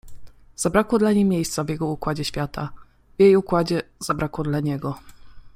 Zabrakło 0.55 0.99
dla 0.99 1.13
niej 1.13 1.25
miejsca 1.25 1.63
w 1.63 1.69
jego 1.69 1.87
układzie 1.87 2.25
świata- 2.25 2.73
w 3.17 3.21
jej 3.21 3.35
układzie, 3.35 3.81
zabrakło 3.99 4.43
dla 4.43 4.59
niego. 4.59 4.97